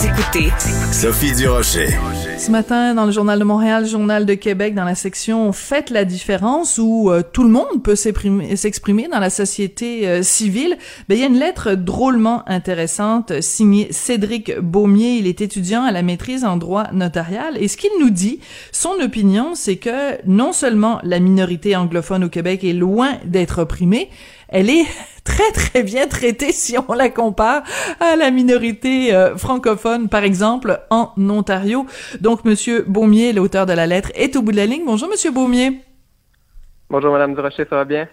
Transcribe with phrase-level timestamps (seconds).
[0.00, 0.48] Vous écoutez
[0.92, 1.88] Sophie Durocher.
[2.38, 6.06] Ce matin, dans le Journal de Montréal, Journal de Québec, dans la section Faites la
[6.06, 11.20] différence, où euh, tout le monde peut s'exprimer dans la société euh, civile, ben, il
[11.20, 15.16] y a une lettre drôlement intéressante signée Cédric Baumier.
[15.16, 17.58] Il est étudiant à la maîtrise en droit notarial.
[17.58, 18.40] Et ce qu'il nous dit,
[18.72, 24.08] son opinion, c'est que non seulement la minorité anglophone au Québec est loin d'être opprimée,
[24.50, 24.86] elle est
[25.24, 27.62] très très bien traitée si on la compare
[28.00, 31.86] à la minorité euh, francophone, par exemple en Ontario.
[32.20, 34.82] Donc, Monsieur Baumier, l'auteur de la lettre, est au bout de la ligne.
[34.86, 35.80] Bonjour, Monsieur Baumier.
[36.88, 38.08] Bonjour, Madame Durocher, ça va bien?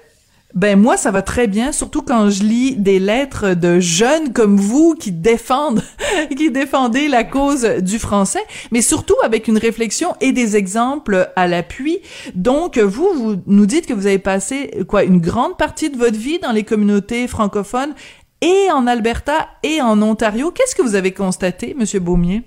[0.53, 4.55] Ben moi ça va très bien, surtout quand je lis des lettres de jeunes comme
[4.55, 5.84] vous qui défendent
[6.38, 8.39] qui défendez la cause du français,
[8.72, 12.00] mais surtout avec une réflexion et des exemples à l'appui.
[12.34, 16.17] Donc vous vous nous dites que vous avez passé quoi une grande partie de votre
[16.17, 17.94] vie dans les communautés francophones
[18.41, 20.52] et en Alberta et en Ontario.
[20.52, 22.44] Qu'est-ce que vous avez constaté monsieur Baumier?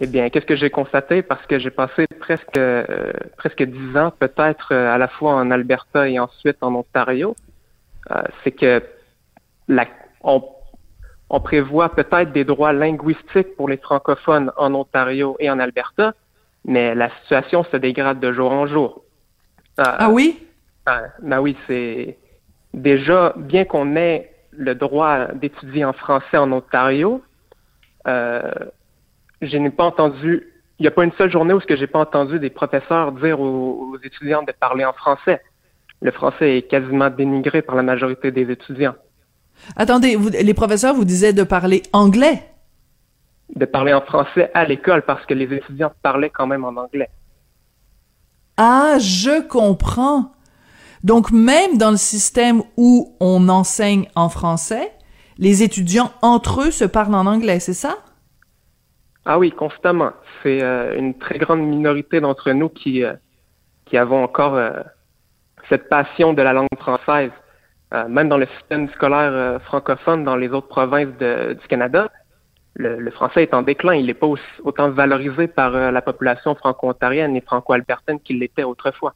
[0.00, 1.22] Eh bien, qu'est-ce que j'ai constaté?
[1.22, 5.50] Parce que j'ai passé presque euh, presque dix ans, peut-être euh, à la fois en
[5.50, 7.34] Alberta et ensuite en Ontario,
[8.10, 8.82] euh, c'est que
[9.68, 9.86] la,
[10.22, 10.42] on,
[11.28, 16.14] on prévoit peut-être des droits linguistiques pour les francophones en Ontario et en Alberta,
[16.64, 19.02] mais la situation se dégrade de jour en jour.
[19.76, 20.38] ah oui?
[21.22, 22.16] ben oui, c'est
[22.74, 27.22] déjà bien qu'on ait le droit d'étudier en français en Ontario.
[28.06, 28.50] Euh,
[29.42, 30.46] je n'ai pas entendu,
[30.78, 33.12] il n'y a pas une seule journée où ce que j'ai pas entendu des professeurs
[33.12, 35.40] dire aux, étudiants de parler en français.
[36.02, 38.94] Le français est quasiment dénigré par la majorité des étudiants.
[39.76, 42.42] Attendez, les professeurs vous disaient de parler anglais?
[43.54, 47.10] De parler en français à l'école parce que les étudiants parlaient quand même en anglais.
[48.56, 50.32] Ah, je comprends.
[51.04, 54.92] Donc même dans le système où on enseigne en français,
[55.38, 57.96] les étudiants entre eux se parlent en anglais, c'est ça?
[59.24, 60.12] Ah oui, constamment.
[60.42, 63.14] C'est euh, une très grande minorité d'entre nous qui, euh,
[63.86, 64.70] qui avons encore euh,
[65.68, 67.30] cette passion de la langue française.
[68.08, 72.08] même dans le système scolaire francophone dans les autres provinces du Canada,
[72.74, 73.94] le, français est en déclin.
[73.94, 74.28] Il n'est pas
[74.62, 79.14] autant valorisé par la population franco-ontarienne et franco-albertaine qu'il l'était autrefois.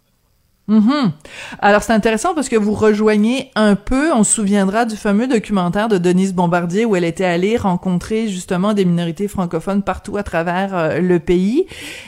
[0.67, 1.11] Mm
[1.59, 5.89] Alors c'est intéressant parce que vous rejoignez un peu, on se souviendra du fameux documentaire
[5.89, 10.75] de Denise Bombardier où elle était allée rencontrer justement des minorités francophones partout à travers
[10.75, 11.67] euh, le pays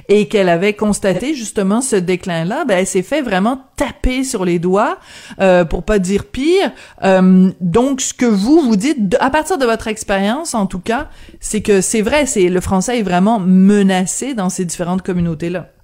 [0.09, 2.65] et qu'elle avait constaté justement ce déclin-là.
[2.65, 4.99] Ben elle s'est fait vraiment taper sur les doigts
[5.39, 6.73] euh, pour pas dire pire.
[7.05, 11.11] Euh, donc ce que vous vous dites à partir de votre expérience en tout cas,
[11.41, 15.76] c'est que c'est vrai, c'est le français est vraiment menacé dans ces différentes communautés-là.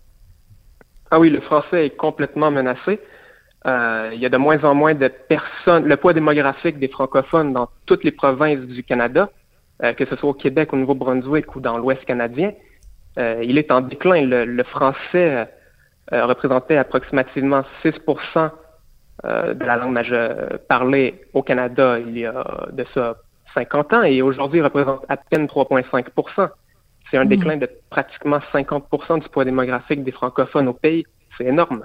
[1.15, 2.99] Ah oui, le français est complètement menacé.
[3.67, 5.85] Euh, il y a de moins en moins de personnes.
[5.85, 9.29] Le poids démographique des francophones dans toutes les provinces du Canada,
[9.83, 12.53] euh, que ce soit au Québec, au Nouveau-Brunswick ou dans l'Ouest canadien,
[13.19, 14.25] euh, il est en déclin.
[14.25, 15.49] Le, français
[16.11, 18.51] représentait approximativement 6%
[19.25, 20.01] de la langue
[20.67, 23.17] parlée au Canada il y a de ça
[23.53, 26.07] 50 ans et aujourd'hui représente à peine 3,5
[27.13, 27.29] c'est un hmm.
[27.29, 31.05] déclin de pratiquement 50% du poids démographique des francophones au pays.
[31.37, 31.83] C'est énorme.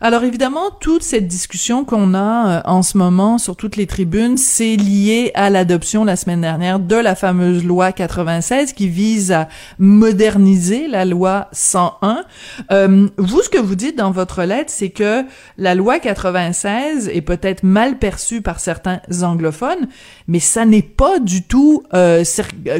[0.00, 4.36] Alors évidemment, toute cette discussion qu'on a euh, en ce moment sur toutes les tribunes,
[4.36, 9.48] c'est lié à l'adoption la semaine dernière de la fameuse loi 96 qui vise à
[9.78, 12.24] moderniser la loi 101.
[12.70, 15.24] Euh, vous, ce que vous dites dans votre lettre, c'est que
[15.56, 19.88] la loi 96 est peut-être mal perçue par certains anglophones,
[20.28, 22.22] mais ça n'est pas du tout euh,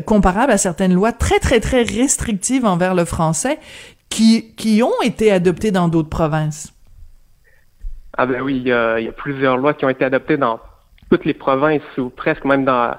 [0.07, 3.59] comparable à certaines lois très très très restrictives envers le français
[4.09, 6.73] qui, qui ont été adoptées dans d'autres provinces?
[8.17, 10.59] Ah ben oui, il y, a, plusieurs lois qui ont été adoptées dans
[11.09, 12.95] toutes les provinces ou presque même dans,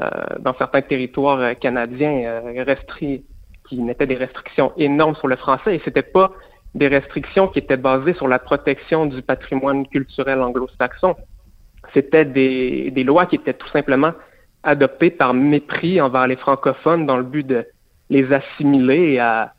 [0.00, 0.08] euh,
[0.40, 5.82] dans certains territoires euh, canadiens euh, qui mettaient des restrictions énormes sur le français et
[5.84, 6.32] c'était pas
[6.74, 11.14] des restrictions qui étaient basées sur la protection du patrimoine culturel anglo-saxon.
[11.94, 14.12] C'était des, des lois qui étaient tout simplement
[14.62, 17.66] adoptées par mépris envers les francophones dans le but de
[18.10, 19.54] les assimiler à,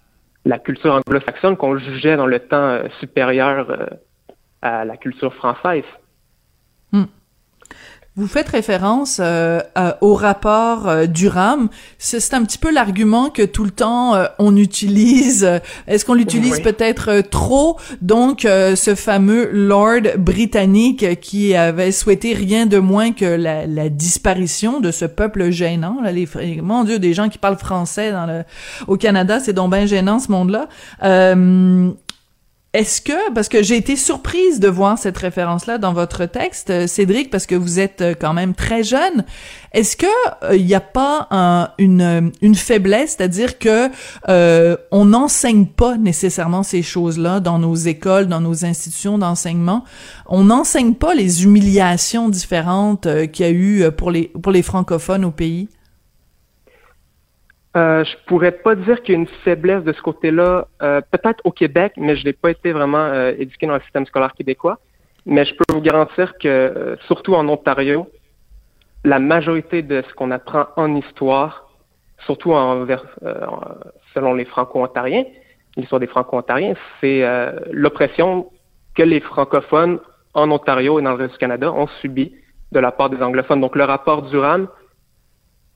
[0.45, 3.85] la culture anglo-saxonne qu'on jugeait dans le temps euh, supérieur euh,
[4.61, 5.83] à la culture française.
[6.91, 7.05] Hmm.
[8.15, 9.61] Vous faites référence euh,
[10.01, 11.69] au rapport euh, Durham.
[11.97, 15.47] C'est un petit peu l'argument que tout le temps on utilise.
[15.87, 17.77] Est-ce qu'on l'utilise peut-être trop?
[18.01, 24.79] Donc, ce fameux Lord britannique qui avait souhaité rien de moins que la, la disparition
[24.79, 25.97] de ce peuple gênant.
[26.01, 26.27] Là, les,
[26.61, 28.43] mon Dieu, des gens qui parlent français dans le,
[28.87, 30.67] au Canada, c'est donc bien gênant ce monde-là
[32.73, 36.85] est-ce que, parce que j'ai été surprise de voir cette référence-là dans votre texte, euh,
[36.85, 39.25] Cédric, parce que vous êtes euh, quand même très jeune,
[39.73, 43.89] est-ce que il n'y a pas une, une faiblesse, c'est-à-dire que
[44.91, 49.83] on n'enseigne pas nécessairement ces choses-là dans nos écoles, dans nos institutions d'enseignement,
[50.25, 55.23] on n'enseigne pas les humiliations différentes qu'il y a eu pour les pour les francophones
[55.23, 55.69] au pays?
[57.79, 61.39] Euh, je pourrais pas dire qu'il y a une faiblesse de ce côté-là, euh, peut-être
[61.45, 64.79] au Québec, mais je n'ai pas été vraiment euh, éduqué dans le système scolaire québécois.
[65.25, 68.09] Mais je peux vous garantir que, surtout en Ontario,
[69.05, 71.69] la majorité de ce qu'on apprend en histoire,
[72.25, 72.85] surtout en,
[74.13, 75.25] selon les Franco-Ontariens,
[75.77, 77.23] l'histoire des Franco-Ontariens, c'est
[77.71, 78.49] l'oppression
[78.95, 79.99] que les francophones
[80.33, 82.33] en Ontario et dans le reste du Canada ont subi
[82.71, 83.61] de la part des anglophones.
[83.61, 84.67] Donc le rapport Durham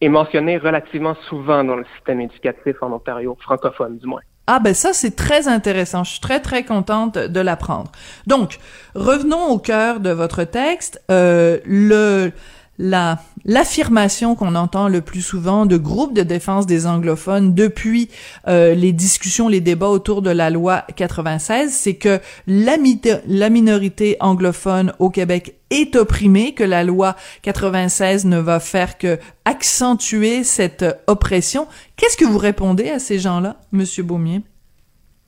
[0.04, 4.22] est mentionné relativement souvent dans le système éducatif en Ontario, francophone du moins.
[4.46, 7.92] Ah ben ça c'est très intéressant, je suis très très contente de l'apprendre.
[8.28, 8.60] Donc
[8.94, 12.34] revenons au cœur de votre texte, euh, le
[12.78, 18.10] la l'affirmation qu'on entend le plus souvent de groupes de défense des anglophones depuis
[18.48, 22.78] euh, les discussions, les débats autour de la loi 96, c'est que la,
[23.28, 29.18] la minorité anglophone au Québec est opprimée, que la loi 96 ne va faire que
[29.46, 31.68] accentuer cette oppression.
[31.98, 34.42] Qu'est-ce que vous répondez à ces gens-là, Monsieur Beaumier?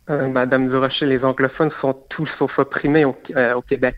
[0.09, 3.95] Euh, Madame Durocher, les anglophones sont tous sauf opprimés au, euh, au Québec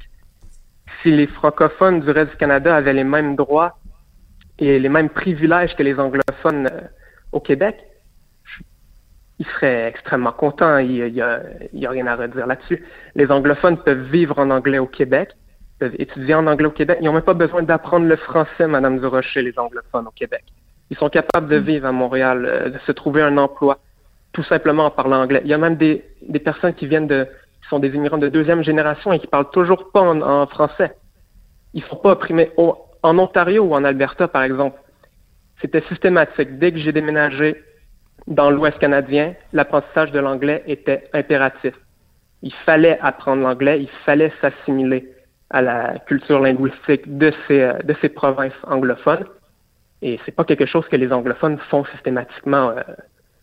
[1.01, 3.78] si les francophones du reste du Canada avaient les mêmes droits
[4.60, 6.81] et les mêmes privilèges que les anglophones euh,
[7.31, 7.78] au Québec,
[9.39, 10.80] ils seraient extrêmement contents.
[10.80, 12.84] Il n'y a, a, rien à redire là-dessus.
[13.16, 15.30] Les anglophones peuvent vivre en anglais au Québec,
[15.80, 16.98] peuvent étudier en anglais au Québec.
[17.01, 20.44] Ils n'ont même pas besoin d'apprendre le français, Madame Durocher, les anglophones au Québec.
[20.89, 23.78] Ils sont capables de vivre à Montréal, euh, de se trouver un emploi,
[24.31, 25.42] tout simplement en parlant anglais.
[25.44, 27.28] Il y a même des, des personnes qui viennent de,
[27.69, 30.94] sont des immigrants de deuxième génération et qui parlent toujours pas en, français.
[31.74, 32.52] Ils sont pas opprimés.
[32.58, 34.80] en Ontario ou en Alberta, par exemple,
[35.62, 36.60] c'était systématique.
[36.60, 37.64] Dès que j'ai déménagé
[38.28, 41.74] dans l'Ouest canadien, l'apprentissage de l'anglais était impératif.
[42.42, 45.12] Il fallait apprendre l'anglais, il fallait s'assimiler
[45.50, 49.25] à la culture linguistique de ces, de ces provinces anglophones.
[50.02, 52.81] Et c'est pas quelque chose que les anglophones font systématiquement euh,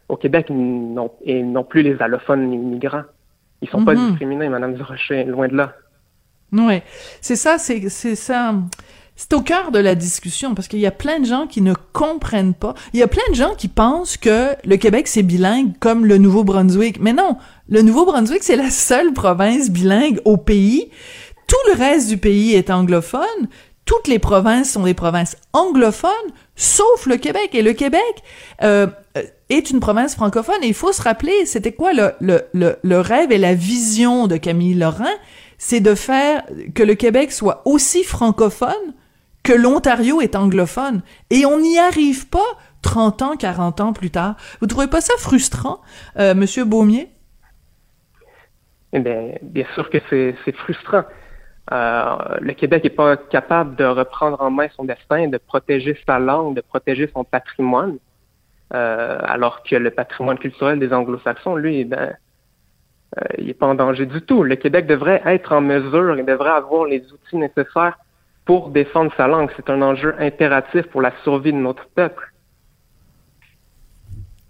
[0.09, 3.05] au Québec et non plus les allophones immigrants.
[3.65, 4.11] Ils sont pas mhm.
[4.11, 5.73] discriminés, Madame Durocher, loin de là.
[6.53, 6.83] Oui,
[7.23, 8.55] c'est ça, c'est ça.
[9.17, 11.73] C'est au cœur de la discussion parce qu'il y a plein de gens qui ne
[11.95, 12.75] comprennent pas.
[12.93, 16.19] Il y a plein de gens qui pensent que le Québec c'est bilingue comme le
[16.19, 17.01] Nouveau-Brunswick.
[17.01, 17.39] Mais non,
[17.69, 20.91] le Nouveau-Brunswick c'est la seule province bilingue au pays.
[21.47, 23.49] Tout le reste du pays est anglophone.
[23.87, 26.11] Toutes les provinces sont des provinces anglophones,
[26.55, 27.51] sauf le Québec.
[27.55, 28.23] Et le Québec,
[28.63, 28.89] euh,
[29.49, 30.63] est une province francophone.
[30.63, 35.15] Et il faut se rappeler, c'était quoi le, rêve et la vision de Camille Lorrain?
[35.59, 36.45] C'est de faire
[36.75, 38.95] que le Québec soit aussi francophone
[39.43, 41.03] que l'Ontario est anglophone.
[41.31, 42.41] Et on n'y arrive pas
[42.83, 44.37] 30 ans, 40 ans plus tard.
[44.61, 45.81] Vous trouvez pas ça frustrant,
[46.19, 47.09] euh, Monsieur Beaumier?
[48.93, 51.05] Eh bien, bien sûr que c'est frustrant.
[51.73, 56.19] Euh, le Québec n'est pas capable de reprendre en main son destin, de protéger sa
[56.19, 57.99] langue, de protéger son patrimoine.
[58.73, 62.15] Euh, alors que le patrimoine culturel des anglo-saxons, lui, ben,
[63.19, 64.43] euh, il n'est pas en danger du tout.
[64.43, 67.99] Le Québec devrait être en mesure, il devrait avoir les outils nécessaires
[68.45, 69.51] pour défendre sa langue.
[69.57, 72.33] C'est un enjeu impératif pour la survie de notre peuple.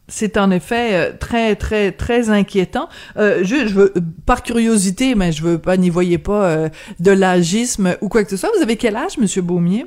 [0.06, 2.88] C'est en effet euh, très très très inquiétant.
[3.16, 3.92] je, je, veux
[4.26, 6.68] par curiosité, mais je veux pas n'y voyez pas
[7.00, 8.50] de l'agisme ou quoi que ce soit.
[8.56, 9.86] Vous avez quel âge, Monsieur Beaumier?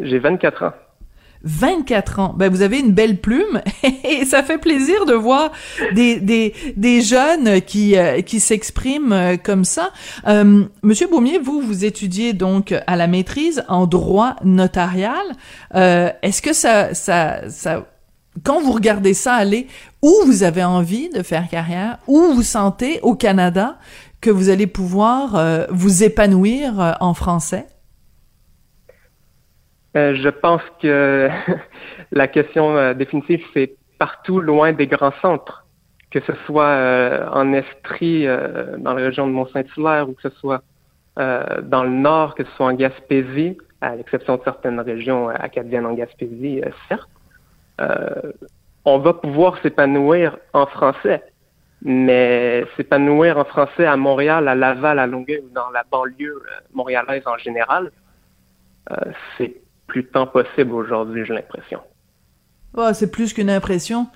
[0.00, 0.72] J'ai 24 ans.
[1.44, 2.34] 24 ans.
[2.36, 3.60] Ben, vous avez une belle plume
[4.04, 5.52] et ça fait plaisir de voir
[5.94, 9.90] des, des, des jeunes qui, euh, qui s'expriment euh, comme ça.
[10.26, 15.14] Euh, Monsieur Baumier, vous, vous étudiez donc à la maîtrise en droit notarial.
[15.74, 17.86] Est-ce que ça, ça, ça,
[18.42, 19.66] quand vous regardez ça aller,
[20.02, 23.78] où vous avez envie de faire carrière, où vous sentez au Canada
[24.20, 27.66] que vous allez pouvoir vous épanouir en français?
[29.98, 31.28] Euh, je pense que
[32.12, 35.66] la question euh, définitive, c'est partout loin des grands centres,
[36.10, 38.26] que ce soit euh, en Estrie,
[38.78, 40.62] dans la région de Mont-Saint-Hilaire, ou que ce soit
[41.16, 45.94] dans le nord, que ce soit en Gaspésie, à l'exception de certaines régions acadiennes en
[45.94, 47.10] Gaspésie, certes.
[48.84, 51.24] on va pouvoir s'épanouir en français,
[51.82, 56.40] mais s'épanouir en français à Montréal, à Laval, à Longueuil ou dans la banlieue
[56.72, 57.90] montréalaise en général,
[59.36, 59.56] c'est
[59.88, 61.80] plus temps possible aujourd'hui, j'ai l'impression.
[62.76, 64.06] Oh, c'est plus qu'une impression.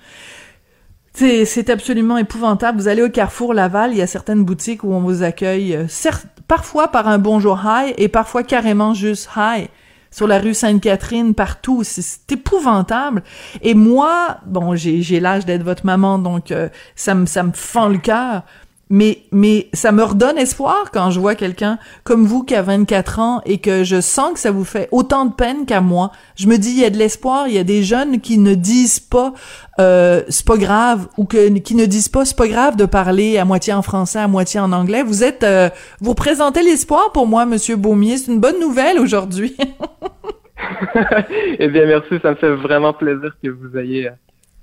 [1.13, 2.79] C'est absolument épouvantable.
[2.79, 5.87] Vous allez au Carrefour Laval, il y a certaines boutiques où on vous accueille, euh,
[5.87, 9.67] certes, parfois par un bonjour hi et parfois carrément juste hi
[10.09, 11.83] sur la rue Sainte-Catherine, partout.
[11.83, 13.23] C'est épouvantable.
[13.61, 17.89] Et moi, bon, j'ai l'âge d'être votre maman, donc euh, ça me ça me fend
[17.89, 18.43] le cœur
[18.89, 23.19] mais mais ça me redonne espoir quand je vois quelqu'un comme vous qui a 24
[23.19, 26.11] ans et que je sens que ça vous fait autant de peine qu'à moi.
[26.35, 28.53] Je me dis il y a de l'espoir, il y a des jeunes qui ne
[28.55, 29.33] disent pas
[29.79, 33.37] euh, c'est pas grave ou que qui ne disent pas c'est pas grave de parler
[33.37, 35.01] à moitié en français, à moitié en anglais.
[35.01, 35.69] Vous êtes euh,
[36.01, 39.55] vous représentez l'espoir pour moi monsieur Beaumier, c'est une bonne nouvelle aujourd'hui.
[41.59, 44.09] eh bien merci, ça me fait vraiment plaisir que vous ayez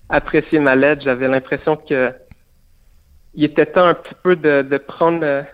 [0.08, 1.02] apprécié ma lettre.
[1.04, 2.12] J'avais l'impression que
[3.34, 5.44] il était temps un petit peu de, de prendre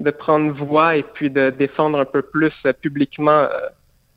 [0.00, 2.52] de prendre voix et puis de défendre un peu plus
[2.82, 3.48] publiquement euh,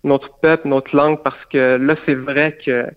[0.04, 2.88] notre peuple, notre langue, parce que là, c'est vrai que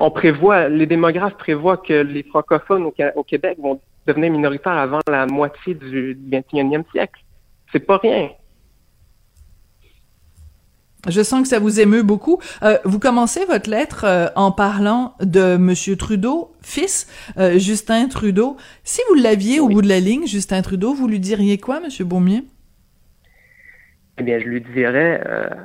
[0.00, 5.00] on prévoit, les démographes prévoient que les francophones au, au Québec vont devenir minoritaires avant
[5.06, 7.20] la moitié du 21e siècle.
[7.72, 8.30] C'est pas rien.
[11.08, 12.40] Je sens que ça vous émeut beaucoup.
[12.62, 17.06] Euh, vous commencez votre lettre euh, en parlant de Monsieur Trudeau, fils,
[17.38, 18.56] euh, Justin Trudeau.
[18.82, 22.04] Si vous l'aviez au bout de la ligne, Justin Trudeau, vous lui diriez quoi, Monsieur
[22.04, 22.42] Beaumier?
[24.18, 25.22] Eh bien, je lui dirais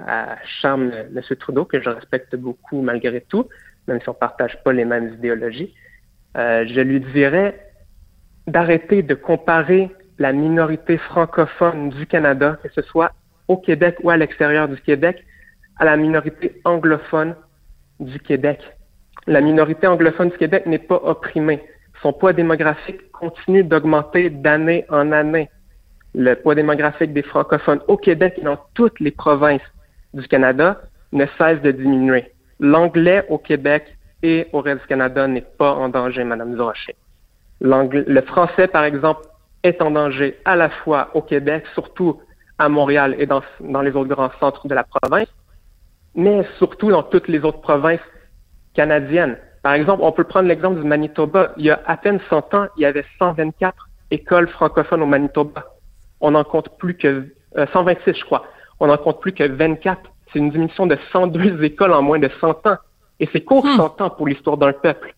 [0.07, 3.47] à charme Monsieur Trudeau, que je respecte beaucoup malgré tout,
[3.87, 5.73] même si on partage pas les mêmes idéologies,
[6.35, 7.71] je lui dirais
[8.47, 13.13] d'arrêter de comparer la minorité francophone du Canada, que ce soit
[13.47, 15.23] au Québec ou à l'extérieur du Québec,
[15.77, 17.35] à la minorité anglophone
[17.99, 18.59] du Québec.
[19.27, 21.61] La minorité anglophone du Québec n'est pas opprimée.
[22.01, 25.49] Son poids démographique continue d'augmenter d'année en année.
[26.15, 29.61] Le poids démographique des francophones au Québec et dans toutes les provinces
[30.13, 32.31] du Canada ne cesse de diminuer.
[32.59, 36.95] L'anglais au Québec et au reste du Canada n'est pas en danger, Madame Durocher.
[37.61, 39.21] Le français, par exemple,
[39.63, 42.19] est en danger à la fois au Québec, surtout
[42.57, 45.27] à Montréal et dans, dans les autres grands centres de la province,
[46.15, 47.99] mais surtout dans toutes les autres provinces
[48.73, 49.37] canadiennes.
[49.63, 51.53] Par exemple, on peut prendre l'exemple du Manitoba.
[51.57, 55.65] Il y a à peine 100 ans, il y avait 124 écoles francophones au Manitoba.
[56.19, 57.27] On n'en compte plus que
[57.73, 58.45] 126, euh, je crois.
[58.79, 60.01] On n'en compte plus que 24.
[60.31, 62.77] C'est une diminution de 102 écoles en moins de 100 ans.
[63.19, 64.03] Et c'est court 100 hmm.
[64.03, 65.13] ans pour l'histoire d'un peuple.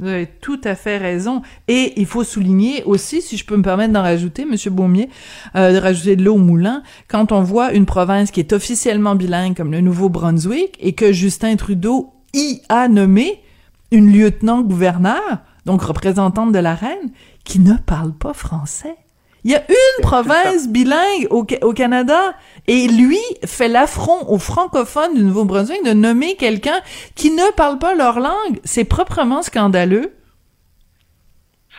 [0.00, 1.42] Vous avez tout à fait raison.
[1.66, 5.08] Et il faut souligner aussi, si je peux me permettre d'en rajouter, Monsieur Baumier,
[5.56, 9.16] euh, de rajouter de l'eau au moulin, quand on voit une province qui est officiellement
[9.16, 13.42] bilingue comme le Nouveau-Brunswick et que Justin Trudeau y a nommé
[13.90, 17.10] une lieutenant-gouverneur, donc représentante de la reine,
[17.44, 18.96] qui ne parle pas français.
[19.44, 22.34] Il y a une province bilingue au, Canada
[22.66, 26.80] et lui fait l'affront aux francophones du Nouveau-Brunswick de nommer quelqu'un
[27.14, 28.58] qui ne parle pas leur langue.
[28.64, 30.12] C'est proprement scandaleux.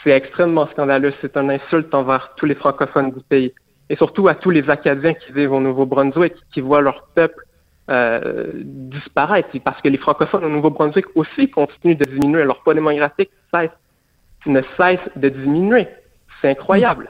[0.04, 1.14] C'est extrêmement scandaleux.
[1.22, 3.54] C'est un insulte envers tous les francophones du pays
[3.90, 7.44] et surtout à tous les Acadiens qui vivent au Nouveau-Brunswick, qui voient leur peuple
[7.90, 9.50] euh, disparaître.
[9.66, 12.44] Parce que les francophones au Nouveau-Brunswick aussi continuent de diminuer.
[12.46, 13.32] Leur poids démographique
[14.46, 15.88] ne cesse de diminuer.
[16.42, 17.10] C'est incroyable.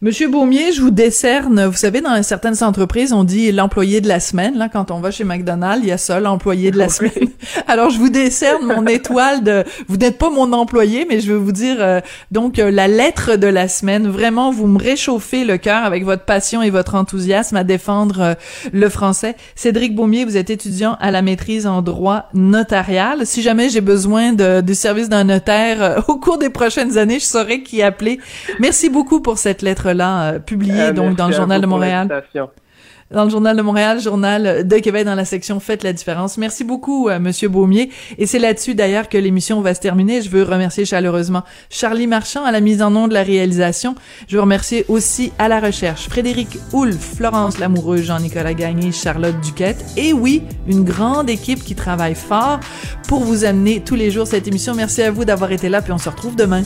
[0.00, 4.20] Monsieur Baumier, je vous décerne, vous savez, dans certaines entreprises, on dit l'employé de la
[4.20, 4.56] semaine.
[4.56, 7.30] Là, quand on va chez McDonald's, il y a ça, l'employé de la semaine.
[7.66, 9.64] Alors, je vous décerne mon étoile de.
[9.88, 11.98] Vous n'êtes pas mon employé, mais je veux vous dire euh,
[12.30, 14.06] donc euh, la lettre de la semaine.
[14.06, 18.34] Vraiment, vous me réchauffez le cœur avec votre passion et votre enthousiasme à défendre euh,
[18.72, 19.34] le français.
[19.56, 23.26] Cédric Baumier, vous êtes étudiant à la maîtrise en droit notarial.
[23.26, 27.24] Si jamais j'ai besoin de, du service d'un notaire au cours des prochaines années, je
[27.24, 28.20] saurai qui appeler.
[28.60, 32.08] Merci beaucoup pour cette lettre euh, publié euh, donc dans le journal de Montréal.
[33.10, 36.36] Dans le journal de Montréal, journal de Québec dans la section Faites la différence.
[36.36, 37.90] Merci beaucoup, euh, Monsieur Baumier.
[38.18, 40.20] Et c'est là-dessus d'ailleurs que l'émission va se terminer.
[40.20, 43.94] Je veux remercier chaleureusement Charlie Marchand à la mise en nom de la réalisation.
[44.28, 49.82] Je veux remercier aussi à la recherche Frédéric Houle, Florence Lamoureux, Jean-Nicolas Gagné, Charlotte Duquette.
[49.96, 52.60] Et oui, une grande équipe qui travaille fort
[53.08, 54.74] pour vous amener tous les jours cette émission.
[54.74, 56.62] Merci à vous d'avoir été là, puis on se retrouve demain.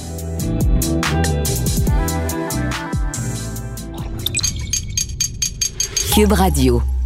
[6.13, 7.02] Cube Radio.